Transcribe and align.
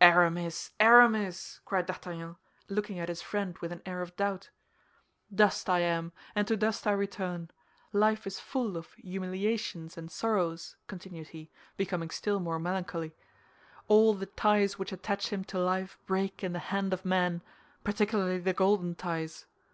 "Aramis, 0.00 0.70
Aramis!" 0.80 1.60
cried 1.66 1.84
D'Artagnan, 1.84 2.36
looking 2.70 2.98
at 2.98 3.10
his 3.10 3.20
friend 3.20 3.58
with 3.58 3.70
an 3.70 3.82
air 3.84 4.00
of 4.00 4.16
doubt. 4.16 4.48
"Dust 5.34 5.68
I 5.68 5.80
am, 5.80 6.10
and 6.34 6.48
to 6.48 6.56
dust 6.56 6.86
I 6.86 6.92
return. 6.92 7.50
Life 7.92 8.26
is 8.26 8.40
full 8.40 8.78
of 8.78 8.94
humiliations 8.94 9.98
and 9.98 10.10
sorrows," 10.10 10.76
continued 10.86 11.28
he, 11.28 11.50
becoming 11.76 12.08
still 12.08 12.40
more 12.40 12.58
melancholy; 12.58 13.14
"all 13.86 14.14
the 14.14 14.24
ties 14.24 14.78
which 14.78 14.90
attach 14.90 15.28
him 15.30 15.44
to 15.44 15.58
life 15.58 15.98
break 16.06 16.42
in 16.42 16.54
the 16.54 16.60
hand 16.72 16.94
of 16.94 17.04
man, 17.04 17.42
particularly 17.82 18.38
the 18.38 18.54
golden 18.54 18.94
ties. 18.94 19.44